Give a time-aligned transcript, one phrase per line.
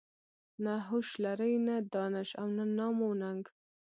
[0.63, 3.43] نه هوش لري نه دانش او نه نام و ننګ.